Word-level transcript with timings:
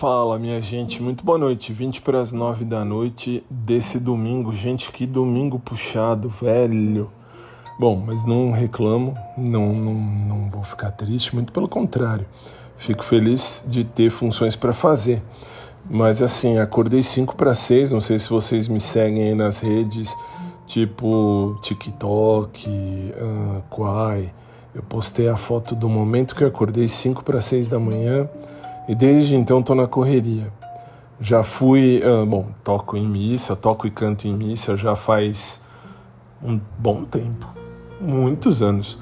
Fala, 0.00 0.38
minha 0.38 0.62
gente, 0.62 1.02
muito 1.02 1.22
boa 1.22 1.36
noite. 1.36 1.74
20 1.74 2.00
para 2.00 2.18
as 2.18 2.32
9 2.32 2.64
da 2.64 2.82
noite 2.86 3.44
desse 3.50 4.00
domingo. 4.00 4.50
Gente, 4.54 4.90
que 4.90 5.04
domingo 5.04 5.58
puxado, 5.58 6.30
velho. 6.30 7.10
Bom, 7.78 8.02
mas 8.06 8.24
não 8.24 8.50
reclamo, 8.50 9.14
não, 9.36 9.74
não, 9.74 9.92
não 9.92 10.50
vou 10.50 10.62
ficar 10.62 10.90
triste, 10.92 11.34
muito 11.34 11.52
pelo 11.52 11.68
contrário. 11.68 12.24
Fico 12.78 13.04
feliz 13.04 13.62
de 13.68 13.84
ter 13.84 14.08
funções 14.08 14.56
para 14.56 14.72
fazer. 14.72 15.22
Mas 15.84 16.22
assim, 16.22 16.56
acordei 16.58 17.02
5 17.02 17.36
para 17.36 17.54
6, 17.54 17.92
não 17.92 18.00
sei 18.00 18.18
se 18.18 18.30
vocês 18.30 18.68
me 18.68 18.80
seguem 18.80 19.24
aí 19.24 19.34
nas 19.34 19.58
redes, 19.58 20.16
tipo 20.66 21.58
TikTok, 21.60 22.70
uh, 22.70 23.62
Quai. 23.68 24.32
Eu 24.74 24.82
postei 24.82 25.28
a 25.28 25.36
foto 25.36 25.74
do 25.74 25.90
momento 25.90 26.34
que 26.34 26.42
acordei 26.42 26.88
5 26.88 27.22
para 27.22 27.38
6 27.38 27.68
da 27.68 27.78
manhã 27.78 28.26
e 28.88 28.94
desde 28.94 29.36
então 29.36 29.60
estou 29.60 29.76
na 29.76 29.86
correria. 29.86 30.52
Já 31.20 31.42
fui, 31.42 32.02
uh, 32.02 32.24
bom, 32.24 32.46
toco 32.64 32.96
em 32.96 33.06
missa, 33.06 33.54
toco 33.54 33.86
e 33.86 33.90
canto 33.90 34.26
em 34.26 34.34
missa 34.34 34.76
já 34.76 34.96
faz 34.96 35.60
um 36.42 36.58
bom 36.78 37.04
tempo, 37.04 37.46
muitos 38.00 38.62
anos. 38.62 38.94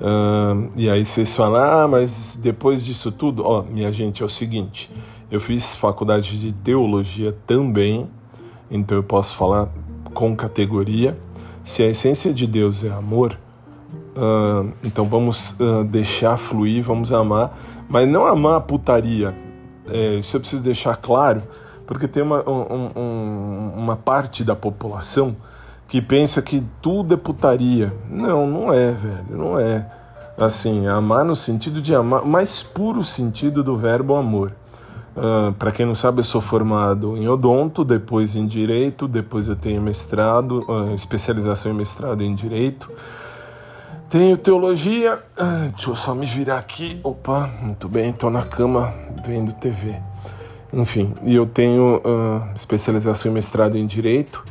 Uh, 0.00 0.70
e 0.76 0.88
aí 0.88 1.04
vocês 1.04 1.34
falam, 1.34 1.60
ah, 1.60 1.88
mas 1.88 2.38
depois 2.40 2.84
disso 2.84 3.10
tudo, 3.10 3.44
ó, 3.44 3.62
minha 3.62 3.90
gente, 3.90 4.22
é 4.22 4.26
o 4.26 4.28
seguinte, 4.28 4.90
eu 5.30 5.40
fiz 5.40 5.74
faculdade 5.74 6.38
de 6.38 6.52
teologia 6.52 7.32
também, 7.46 8.08
então 8.70 8.96
eu 8.98 9.02
posso 9.02 9.34
falar 9.34 9.68
com 10.12 10.36
categoria. 10.36 11.18
Se 11.62 11.82
a 11.82 11.86
essência 11.86 12.32
de 12.32 12.46
Deus 12.46 12.84
é 12.84 12.90
amor, 12.90 13.36
uh, 14.16 14.72
então 14.84 15.04
vamos 15.06 15.58
deixar 15.90 16.36
fluir, 16.36 16.84
vamos 16.84 17.12
amar 17.12 17.56
mas 17.88 18.08
não 18.08 18.26
amar 18.26 18.56
a 18.56 18.60
putaria. 18.60 19.34
É, 19.88 20.14
isso 20.14 20.36
eu 20.36 20.40
preciso 20.40 20.62
deixar 20.62 20.96
claro, 20.96 21.42
porque 21.86 22.08
tem 22.08 22.22
uma, 22.22 22.48
um, 22.48 22.90
um, 22.96 23.72
uma 23.76 23.96
parte 23.96 24.42
da 24.42 24.56
população 24.56 25.36
que 25.86 26.00
pensa 26.00 26.40
que 26.40 26.64
tudo 26.80 27.14
é 27.14 27.16
putaria. 27.16 27.92
Não, 28.08 28.46
não 28.46 28.72
é, 28.72 28.92
velho, 28.92 29.24
não 29.30 29.58
é. 29.60 29.86
Assim, 30.36 30.86
amar 30.86 31.24
no 31.24 31.36
sentido 31.36 31.80
de 31.80 31.94
amar, 31.94 32.24
mais 32.24 32.62
puro 32.62 33.04
sentido 33.04 33.62
do 33.62 33.76
verbo 33.76 34.16
amor. 34.16 34.52
Uh, 35.16 35.52
Para 35.52 35.70
quem 35.70 35.86
não 35.86 35.94
sabe, 35.94 36.18
eu 36.18 36.24
sou 36.24 36.40
formado 36.40 37.16
em 37.16 37.28
odonto, 37.28 37.84
depois 37.84 38.34
em 38.34 38.46
direito, 38.46 39.06
depois 39.06 39.46
eu 39.46 39.54
tenho 39.54 39.80
mestrado, 39.80 40.64
uh, 40.68 40.92
especialização 40.92 41.70
em 41.70 41.74
mestrado 41.74 42.22
em 42.22 42.34
direito. 42.34 42.90
Tenho 44.14 44.36
teologia. 44.36 45.20
Ah, 45.36 45.70
deixa 45.72 45.90
eu 45.90 45.96
só 45.96 46.14
me 46.14 46.24
virar 46.24 46.58
aqui. 46.58 47.00
Opa, 47.02 47.50
muito 47.60 47.88
bem, 47.88 48.10
estou 48.10 48.30
na 48.30 48.44
cama 48.44 48.94
vendo 49.26 49.52
TV. 49.54 50.00
Enfim, 50.72 51.12
e 51.24 51.34
eu 51.34 51.44
tenho 51.46 51.96
uh, 51.96 52.54
especialização 52.54 53.32
em 53.32 53.34
mestrado 53.34 53.76
em 53.76 53.84
Direito, 53.84 54.44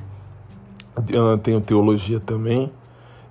uh, 0.97 1.37
tenho 1.37 1.61
teologia 1.61 2.19
também, 2.19 2.73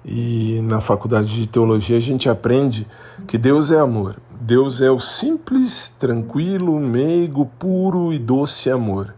e 0.03 0.59
na 0.63 0.81
faculdade 0.81 1.35
de 1.35 1.47
teologia 1.47 1.99
a 1.99 2.01
gente 2.01 2.31
aprende 2.31 2.89
que 3.29 3.37
Deus 3.37 3.71
é 3.71 3.79
amor. 3.79 4.17
Deus 4.41 4.81
é 4.81 4.91
o 4.91 4.99
simples, 4.99 5.95
tranquilo, 5.99 6.81
meigo, 6.81 7.45
puro 7.59 8.11
e 8.11 8.19
doce 8.19 8.71
amor. 8.71 9.15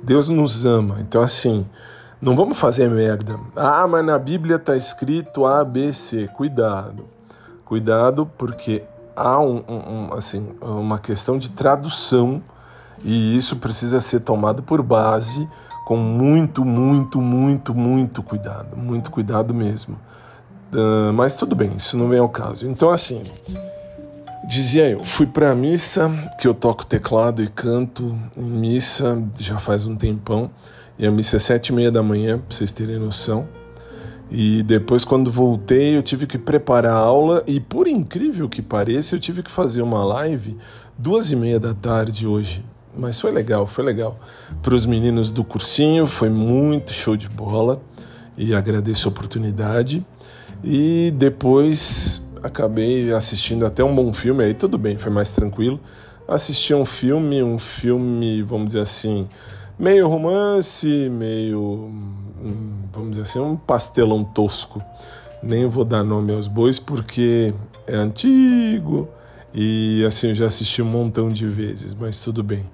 Deus 0.00 0.28
nos 0.28 0.64
ama. 0.64 0.98
Então, 1.00 1.22
assim, 1.22 1.66
não 2.22 2.36
vamos 2.36 2.56
fazer 2.56 2.88
merda. 2.88 3.36
Ah, 3.56 3.84
mas 3.88 4.06
na 4.06 4.16
Bíblia 4.16 4.54
está 4.54 4.76
escrito 4.76 5.44
A, 5.44 5.64
B, 5.64 5.92
C. 5.92 6.28
Cuidado. 6.28 7.04
Cuidado, 7.64 8.30
porque 8.38 8.84
há 9.16 9.40
um, 9.40 9.64
um, 9.68 10.14
assim, 10.14 10.54
uma 10.60 11.00
questão 11.00 11.36
de 11.36 11.50
tradução 11.50 12.40
e 13.02 13.36
isso 13.36 13.56
precisa 13.56 14.00
ser 14.00 14.20
tomado 14.20 14.62
por 14.62 14.82
base 14.82 15.48
com 15.84 15.96
muito, 15.96 16.64
muito, 16.64 17.20
muito, 17.20 17.74
muito 17.74 18.22
cuidado. 18.22 18.76
Muito 18.76 19.10
cuidado 19.10 19.52
mesmo. 19.52 19.98
Uh, 20.72 21.12
mas 21.12 21.34
tudo 21.34 21.56
bem, 21.56 21.72
isso 21.76 21.96
não 21.96 22.08
vem 22.08 22.20
ao 22.20 22.28
caso. 22.28 22.68
Então, 22.68 22.90
assim, 22.90 23.20
dizia 24.46 24.88
eu, 24.88 25.04
fui 25.04 25.26
para 25.26 25.50
a 25.50 25.54
missa, 25.56 26.08
que 26.40 26.46
eu 26.46 26.54
toco 26.54 26.86
teclado 26.86 27.42
e 27.42 27.48
canto 27.48 28.16
em 28.36 28.44
missa 28.44 29.20
já 29.40 29.58
faz 29.58 29.86
um 29.86 29.96
tempão. 29.96 30.48
E 30.98 31.06
a 31.06 31.10
missa 31.10 31.36
é 31.36 31.38
sete 31.38 31.68
e 31.68 31.72
meia 31.72 31.90
da 31.90 32.02
manhã, 32.02 32.38
para 32.38 32.56
vocês 32.56 32.72
terem 32.72 32.98
noção. 32.98 33.48
E 34.30 34.62
depois, 34.62 35.04
quando 35.04 35.30
voltei, 35.30 35.96
eu 35.96 36.02
tive 36.02 36.26
que 36.26 36.38
preparar 36.38 36.94
a 36.94 36.98
aula 36.98 37.42
e, 37.46 37.60
por 37.60 37.86
incrível 37.86 38.48
que 38.48 38.62
pareça, 38.62 39.14
eu 39.14 39.20
tive 39.20 39.42
que 39.42 39.50
fazer 39.50 39.82
uma 39.82 40.04
live 40.04 40.56
duas 40.96 41.30
e 41.30 41.36
meia 41.36 41.60
da 41.60 41.74
tarde 41.74 42.26
hoje. 42.26 42.64
Mas 42.96 43.20
foi 43.20 43.30
legal, 43.30 43.66
foi 43.66 43.84
legal. 43.84 44.18
Para 44.62 44.74
os 44.74 44.86
meninos 44.86 45.30
do 45.30 45.42
cursinho, 45.42 46.06
foi 46.06 46.28
muito 46.28 46.92
show 46.92 47.16
de 47.16 47.28
bola 47.28 47.82
e 48.36 48.54
agradeço 48.54 49.08
a 49.08 49.10
oportunidade. 49.10 50.04
E 50.62 51.12
depois 51.16 52.22
acabei 52.42 53.12
assistindo 53.12 53.64
até 53.64 53.82
um 53.82 53.94
bom 53.94 54.12
filme, 54.12 54.44
aí 54.44 54.54
tudo 54.54 54.78
bem, 54.78 54.96
foi 54.96 55.10
mais 55.10 55.32
tranquilo. 55.32 55.80
Assisti 56.26 56.72
um 56.72 56.84
filme, 56.84 57.42
um 57.42 57.58
filme, 57.58 58.42
vamos 58.42 58.68
dizer 58.68 58.80
assim, 58.80 59.28
meio 59.78 60.08
romance, 60.08 61.08
meio, 61.10 61.90
vamos 62.92 63.10
dizer 63.10 63.22
assim, 63.22 63.38
um 63.40 63.56
pastelão 63.56 64.24
tosco. 64.24 64.82
Nem 65.42 65.66
vou 65.66 65.84
dar 65.84 66.04
nome 66.04 66.32
aos 66.32 66.46
bois 66.46 66.78
porque 66.78 67.52
é 67.86 67.96
antigo 67.96 69.08
e 69.52 70.04
assim 70.06 70.28
eu 70.28 70.34
já 70.34 70.46
assisti 70.46 70.80
um 70.80 70.86
montão 70.86 71.28
de 71.28 71.48
vezes, 71.48 71.94
mas 71.94 72.22
tudo 72.22 72.42
bem. 72.42 72.64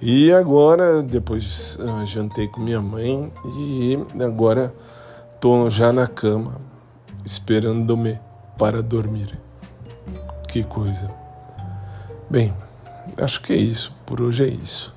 E 0.00 0.32
agora, 0.32 1.00
depois 1.00 1.78
uh, 1.78 2.04
jantei 2.04 2.48
com 2.48 2.60
minha 2.60 2.80
mãe 2.80 3.32
e 3.56 3.96
agora 4.20 4.74
tô 5.40 5.70
já 5.70 5.92
na 5.92 6.08
cama 6.08 6.60
esperando-me 7.24 8.18
para 8.58 8.82
dormir. 8.82 9.38
Que 10.48 10.64
coisa. 10.64 11.08
Bem, 12.28 12.52
acho 13.16 13.40
que 13.42 13.52
é 13.52 13.56
isso. 13.56 13.94
Por 14.04 14.20
hoje 14.20 14.42
é 14.42 14.48
isso 14.48 14.92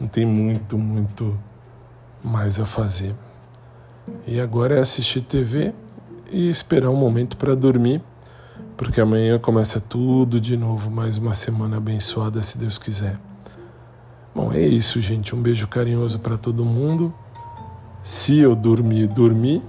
não 0.00 0.08
tem 0.08 0.24
muito, 0.24 0.78
muito 0.78 1.38
mais 2.24 2.58
a 2.58 2.64
fazer. 2.64 3.14
E 4.26 4.40
agora 4.40 4.76
é 4.76 4.80
assistir 4.80 5.20
TV 5.20 5.74
e 6.32 6.48
esperar 6.48 6.88
um 6.90 6.96
momento 6.96 7.36
para 7.36 7.54
dormir, 7.54 8.02
porque 8.76 9.00
amanhã 9.00 9.38
começa 9.38 9.78
tudo 9.78 10.40
de 10.40 10.56
novo, 10.56 10.90
mais 10.90 11.18
uma 11.18 11.34
semana 11.34 11.76
abençoada, 11.76 12.42
se 12.42 12.56
Deus 12.56 12.78
quiser. 12.78 13.18
Bom, 14.34 14.52
é 14.52 14.62
isso, 14.62 15.00
gente. 15.00 15.34
Um 15.34 15.42
beijo 15.42 15.68
carinhoso 15.68 16.20
para 16.20 16.38
todo 16.38 16.64
mundo. 16.64 17.12
Se 18.02 18.38
eu 18.38 18.56
dormir, 18.56 19.08
dormi. 19.08 19.62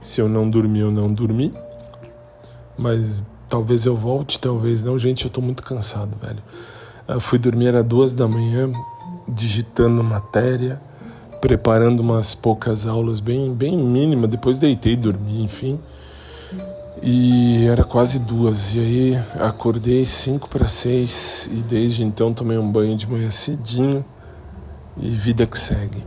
Se 0.00 0.20
eu 0.20 0.28
não 0.28 0.48
dormir, 0.48 0.80
eu 0.80 0.90
não 0.90 1.12
dormi. 1.12 1.52
Mas 2.78 3.24
talvez 3.48 3.84
eu 3.84 3.96
volte, 3.96 4.38
talvez 4.38 4.82
não. 4.82 4.98
Gente, 4.98 5.24
eu 5.24 5.30
tô 5.30 5.40
muito 5.40 5.62
cansado, 5.62 6.16
velho. 6.22 6.42
Eu 7.06 7.20
fui 7.20 7.38
dormir, 7.38 7.66
era 7.66 7.82
duas 7.82 8.12
da 8.12 8.26
manhã 8.26 8.72
digitando 9.28 10.02
matéria, 10.02 10.80
preparando 11.40 12.00
umas 12.00 12.34
poucas 12.34 12.86
aulas 12.86 13.20
bem, 13.20 13.52
bem 13.52 13.76
mínima, 13.76 14.26
depois 14.26 14.58
deitei 14.58 14.94
e 14.94 14.96
dormi, 14.96 15.42
enfim. 15.42 15.78
E 17.02 17.66
era 17.66 17.84
quase 17.84 18.18
duas, 18.18 18.74
e 18.74 18.78
aí 18.78 19.22
acordei 19.40 20.06
cinco 20.06 20.48
para 20.48 20.66
seis 20.66 21.50
e 21.52 21.56
desde 21.56 22.02
então 22.02 22.32
tomei 22.32 22.56
um 22.56 22.70
banho 22.70 22.96
de 22.96 23.06
manhã 23.06 23.30
cedinho 23.30 24.04
e 24.96 25.08
vida 25.08 25.44
que 25.46 25.58
segue, 25.58 26.02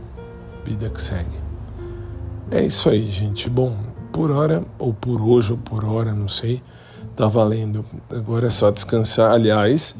vida 0.64 0.88
que 0.88 1.00
segue. 1.00 1.38
É 2.50 2.64
isso 2.64 2.88
aí, 2.88 3.08
gente. 3.10 3.48
Bom, 3.48 3.76
por 4.10 4.30
hora, 4.30 4.64
ou 4.78 4.92
por 4.92 5.20
hoje, 5.20 5.52
ou 5.52 5.58
por 5.58 5.84
hora, 5.84 6.12
não 6.12 6.26
sei, 6.26 6.62
tá 7.14 7.26
valendo. 7.28 7.84
Agora 8.10 8.46
é 8.46 8.50
só 8.50 8.70
descansar. 8.70 9.32
Aliás, 9.32 9.94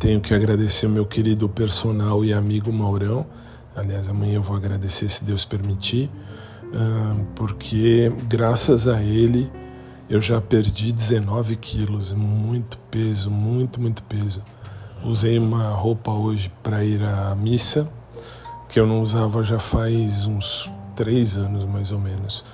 Tenho 0.00 0.20
que 0.20 0.34
agradecer 0.34 0.88
meu 0.88 1.06
querido 1.06 1.48
personal 1.48 2.24
e 2.24 2.32
amigo 2.32 2.72
Maurão. 2.72 3.24
Aliás, 3.76 4.08
amanhã 4.08 4.34
eu 4.34 4.42
vou 4.42 4.56
agradecer 4.56 5.08
se 5.08 5.22
Deus 5.22 5.44
permitir, 5.44 6.10
uh, 6.64 7.24
porque 7.36 8.10
graças 8.26 8.88
a 8.88 9.00
ele 9.00 9.48
eu 10.10 10.20
já 10.20 10.40
perdi 10.40 10.90
19 10.90 11.54
quilos, 11.54 12.12
muito 12.12 12.76
peso, 12.90 13.30
muito, 13.30 13.80
muito 13.80 14.02
peso. 14.02 14.42
Usei 15.04 15.38
uma 15.38 15.70
roupa 15.70 16.10
hoje 16.10 16.50
para 16.60 16.84
ir 16.84 17.00
à 17.04 17.32
missa, 17.36 17.88
que 18.68 18.80
eu 18.80 18.86
não 18.86 19.00
usava 19.00 19.44
já 19.44 19.60
faz 19.60 20.26
uns 20.26 20.68
três 20.96 21.36
anos 21.36 21.64
mais 21.64 21.92
ou 21.92 22.00
menos. 22.00 22.44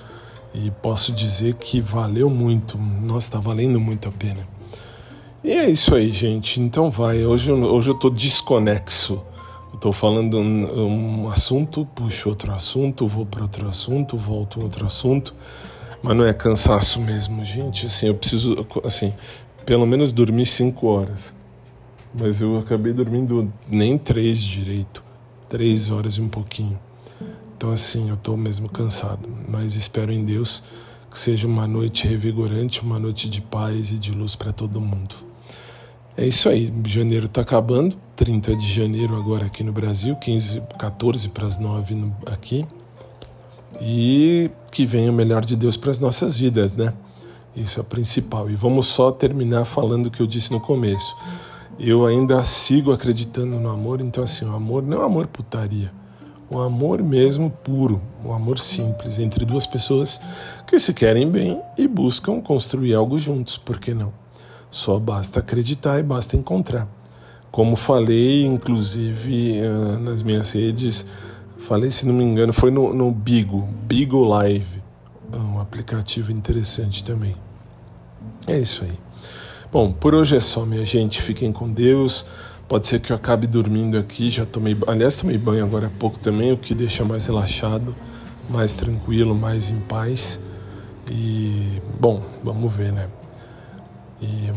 E 0.53 0.71
posso 0.71 1.11
dizer 1.11 1.55
que 1.55 1.81
valeu 1.81 2.29
muito, 2.29 2.77
nossa, 2.77 3.29
está 3.29 3.41
valendo 3.41 3.81
muito 3.81 4.11
a 4.11 4.12
pena. 4.12 4.47
E 5.44 5.50
é 5.50 5.69
isso 5.69 5.94
aí, 5.94 6.12
gente. 6.12 6.61
Então 6.61 6.91
vai. 6.91 7.25
Hoje, 7.27 7.50
hoje 7.50 7.91
eu 7.91 7.94
tô 7.94 8.09
desconexo. 8.09 9.21
Eu 9.73 9.79
tô 9.79 9.93
falando 9.93 10.39
um, 10.39 11.25
um 11.25 11.31
assunto, 11.31 11.85
puxo 11.94 12.29
outro 12.29 12.53
assunto, 12.53 13.06
vou 13.06 13.27
para 13.27 13.43
outro 13.43 13.69
assunto, 13.69 14.17
volto 14.17 14.61
outro 14.61 14.87
assunto. 14.87 15.35
Mas 16.03 16.17
não 16.17 16.25
é 16.25 16.33
cansaço 16.33 17.00
mesmo, 17.00 17.44
gente. 17.44 17.87
Assim, 17.87 18.06
eu 18.06 18.15
preciso, 18.15 18.67
assim, 18.85 19.12
pelo 19.67 19.87
menos 19.87 20.12
dormir 20.12 20.47
cinco 20.47 20.87
horas. 20.87 21.35
mas 22.15 22.41
eu 22.41 22.59
acabei 22.59 22.93
dormindo 22.93 23.53
nem 23.69 23.97
três 23.99 24.41
direito, 24.41 25.03
três 25.49 25.91
horas 25.91 26.15
e 26.15 26.21
um 26.21 26.29
pouquinho. 26.29 26.79
Então 27.56 27.71
assim, 27.71 28.09
eu 28.09 28.17
estou 28.17 28.37
mesmo 28.37 28.69
cansado, 28.69 29.29
mas 29.49 29.77
espero 29.77 30.12
em 30.12 30.25
Deus 30.25 30.65
que 31.11 31.19
seja 31.19 31.47
uma 31.47 31.67
noite 31.67 32.06
revigorante, 32.06 32.83
uma 32.83 32.99
noite 32.99 33.29
de 33.29 33.41
paz 33.41 33.93
e 33.93 33.99
de 33.99 34.12
luz 34.12 34.35
para 34.35 34.53
todo 34.53 34.81
mundo. 34.81 35.31
É 36.14 36.26
isso 36.26 36.47
aí, 36.50 36.70
janeiro 36.85 37.25
está 37.25 37.41
acabando, 37.41 37.97
30 38.17 38.55
de 38.55 38.70
janeiro 38.70 39.17
agora 39.17 39.47
aqui 39.47 39.64
no 39.64 39.73
Brasil, 39.73 40.14
15, 40.14 40.62
14 40.79 41.31
para 41.31 41.47
as 41.47 41.56
9 41.56 41.94
no, 41.94 42.14
aqui. 42.26 42.67
E 43.81 44.50
que 44.70 44.85
venha 44.85 45.11
o 45.11 45.14
melhor 45.14 45.43
de 45.43 45.56
Deus 45.56 45.75
para 45.75 45.91
as 45.91 45.99
nossas 45.99 46.37
vidas, 46.37 46.75
né? 46.75 46.93
Isso 47.56 47.81
é 47.81 47.82
o 47.82 47.85
principal. 47.85 48.50
E 48.50 48.55
vamos 48.55 48.87
só 48.87 49.11
terminar 49.11 49.64
falando 49.64 50.06
o 50.06 50.11
que 50.11 50.20
eu 50.20 50.26
disse 50.26 50.53
no 50.53 50.61
começo. 50.61 51.17
Eu 51.79 52.05
ainda 52.05 52.44
sigo 52.44 52.93
acreditando 52.93 53.58
no 53.58 53.70
amor, 53.70 54.03
então 54.03 54.23
assim, 54.23 54.44
o 54.44 54.55
amor 54.55 54.82
não 54.82 55.00
é 55.03 55.06
amor 55.06 55.26
putaria. 55.26 55.91
O 56.50 56.58
amor 56.58 57.03
mesmo 57.03 57.49
puro, 57.49 58.03
um 58.23 58.35
amor 58.35 58.58
simples 58.58 59.19
entre 59.19 59.47
duas 59.47 59.67
pessoas 59.67 60.20
que 60.67 60.79
se 60.79 60.93
querem 60.93 61.31
bem 61.31 61.58
e 61.79 61.88
buscam 61.88 62.43
construir 62.43 62.93
algo 62.93 63.19
juntos, 63.19 63.56
por 63.56 63.79
que 63.79 63.94
não? 63.94 64.21
Só 64.72 64.98
basta 64.98 65.40
acreditar 65.40 65.98
e 65.98 66.02
basta 66.02 66.34
encontrar. 66.34 66.88
Como 67.50 67.76
falei, 67.76 68.46
inclusive, 68.46 69.60
ah, 69.60 69.98
nas 69.98 70.22
minhas 70.22 70.50
redes, 70.52 71.06
falei, 71.58 71.90
se 71.90 72.06
não 72.06 72.14
me 72.14 72.24
engano, 72.24 72.54
foi 72.54 72.70
no, 72.70 72.94
no 72.94 73.12
Bigo, 73.12 73.69
Bigo 73.84 74.24
Live, 74.24 74.82
um 75.30 75.60
aplicativo 75.60 76.32
interessante 76.32 77.04
também. 77.04 77.36
É 78.46 78.58
isso 78.58 78.82
aí. 78.82 78.98
Bom, 79.70 79.92
por 79.92 80.14
hoje 80.14 80.36
é 80.36 80.40
só, 80.40 80.64
minha 80.64 80.86
gente. 80.86 81.20
Fiquem 81.20 81.52
com 81.52 81.70
Deus. 81.70 82.24
Pode 82.66 82.86
ser 82.86 82.98
que 82.98 83.12
eu 83.12 83.16
acabe 83.16 83.46
dormindo 83.46 83.98
aqui. 83.98 84.30
Já 84.30 84.46
tomei, 84.46 84.74
aliás, 84.86 85.16
tomei 85.16 85.36
banho 85.36 85.64
agora 85.64 85.88
há 85.88 85.90
pouco 85.90 86.19
também, 86.19 86.50
o 86.50 86.56
que 86.56 86.74
deixa 86.74 87.04
mais 87.04 87.26
relaxado, 87.26 87.94
mais 88.48 88.72
tranquilo, 88.72 89.34
mais 89.34 89.70
em 89.70 89.80
paz. 89.80 90.40
E, 91.10 91.78
bom, 92.00 92.22
vamos 92.42 92.74
ver, 92.74 92.90
né? 92.90 93.06
E 94.22 94.52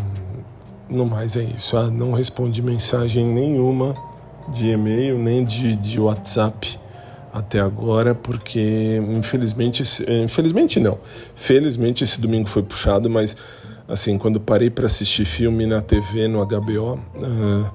no 0.87 1.05
mais 1.05 1.35
é 1.35 1.43
isso. 1.43 1.75
Ah, 1.75 1.87
não 1.87 2.13
respondi 2.13 2.61
mensagem 2.61 3.25
nenhuma 3.25 3.95
de 4.53 4.67
e-mail 4.67 5.17
nem 5.17 5.43
de, 5.43 5.75
de 5.75 5.99
WhatsApp 5.99 6.79
até 7.33 7.59
agora, 7.59 8.15
porque 8.15 9.01
infelizmente, 9.09 9.83
infelizmente 10.23 10.79
não, 10.79 10.97
felizmente 11.35 12.03
esse 12.03 12.21
domingo 12.21 12.47
foi 12.47 12.63
puxado, 12.63 13.09
mas 13.09 13.35
assim 13.87 14.17
quando 14.17 14.39
parei 14.39 14.69
para 14.69 14.85
assistir 14.85 15.25
filme 15.25 15.65
na 15.65 15.81
TV 15.81 16.27
no 16.27 16.45
HBO, 16.45 16.93
uh, 16.93 16.99
ah, 17.23 17.71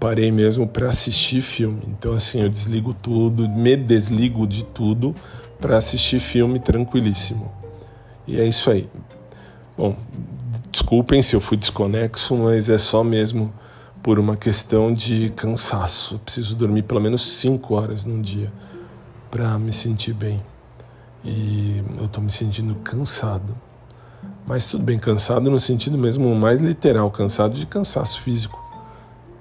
parei 0.00 0.32
mesmo 0.32 0.66
para 0.66 0.88
assistir 0.88 1.42
filme. 1.42 1.82
Então 1.86 2.12
assim 2.12 2.40
eu 2.40 2.48
desligo 2.48 2.92
tudo, 2.92 3.48
me 3.48 3.76
desligo 3.76 4.46
de 4.46 4.64
tudo 4.64 5.14
para 5.60 5.76
assistir 5.76 6.18
filme 6.18 6.58
tranquilíssimo. 6.58 7.52
E 8.26 8.40
é 8.40 8.44
isso 8.44 8.68
aí. 8.70 8.88
Bom, 9.76 9.96
Desculpem 10.72 11.20
se 11.20 11.36
eu 11.36 11.40
fui 11.40 11.58
desconexo, 11.58 12.34
mas 12.34 12.70
é 12.70 12.78
só 12.78 13.04
mesmo 13.04 13.52
por 14.02 14.18
uma 14.18 14.36
questão 14.36 14.92
de 14.92 15.28
cansaço. 15.36 16.14
Eu 16.14 16.18
preciso 16.18 16.56
dormir 16.56 16.82
pelo 16.84 16.98
menos 16.98 17.20
5 17.40 17.74
horas 17.74 18.06
num 18.06 18.22
dia 18.22 18.50
para 19.30 19.58
me 19.58 19.70
sentir 19.70 20.14
bem. 20.14 20.42
E 21.22 21.84
eu 21.98 22.06
estou 22.06 22.24
me 22.24 22.30
sentindo 22.30 22.74
cansado. 22.76 23.54
Mas 24.46 24.70
tudo 24.70 24.82
bem, 24.82 24.98
cansado 24.98 25.50
no 25.50 25.60
sentido 25.60 25.98
mesmo 25.98 26.34
mais 26.34 26.58
literal, 26.58 27.10
cansado 27.10 27.52
de 27.52 27.66
cansaço 27.66 28.22
físico. 28.22 28.58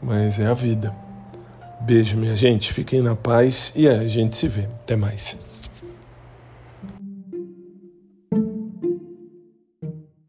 Mas 0.04 0.38
é 0.38 0.48
a 0.48 0.54
vida. 0.54 0.94
Beijo, 1.80 2.18
minha 2.18 2.36
gente. 2.36 2.74
Fiquem 2.74 3.02
na 3.02 3.16
paz 3.16 3.72
e 3.76 3.88
a 3.88 4.06
gente 4.06 4.36
se 4.36 4.50
vê. 4.50 4.66
Até 4.84 4.98
mais. 4.98 5.38